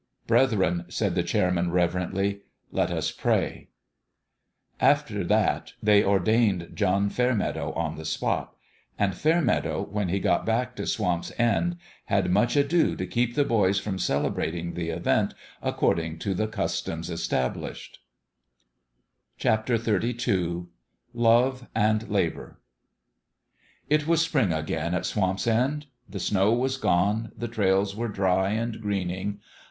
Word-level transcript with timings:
"Brethren," 0.25 0.85
said 0.89 1.13
the 1.13 1.21
chairman, 1.21 1.69
reverently," 1.69 2.39
let 2.71 2.89
us 2.89 3.11
pray!" 3.11 3.67
After 4.95 5.23
that 5.23 5.73
they 5.83 6.03
ordained 6.03 6.71
John 6.73 7.07
Fairmeadow 7.07 7.71
on 7.73 7.97
the 7.97 8.05
spot; 8.05 8.55
and 8.97 9.13
Fairmeadow, 9.13 9.83
when 9.83 10.09
he 10.09 10.17
got 10.19 10.43
back 10.43 10.75
to 10.77 10.87
Swamp's 10.87 11.31
End, 11.37 11.77
had 12.05 12.31
much 12.31 12.55
ado 12.55 12.95
to 12.95 13.05
keep 13.05 13.35
the 13.35 13.43
boys 13.45 13.79
from 13.79 13.99
celebrating 13.99 14.73
the 14.73 14.89
event 14.89 15.35
according 15.61 16.17
to 16.17 16.33
the 16.33 16.47
cus 16.47 16.81
toms 16.81 17.11
established. 17.11 17.99
XXXII 19.39 20.65
LOfE 21.13 21.67
AND 21.75 22.09
LABOUR 22.09 22.59
IT 23.87 24.07
was 24.07 24.23
spring 24.23 24.51
again 24.51 24.95
at 24.95 25.05
Swamp's 25.05 25.45
End. 25.45 25.85
The 26.09 26.19
snow 26.19 26.53
was 26.53 26.77
gone: 26.77 27.31
the 27.37 27.47
trails 27.47 27.95
were 27.95 28.07
dry 28.07 28.49
and 28.49 28.81
greening. 28.81 29.39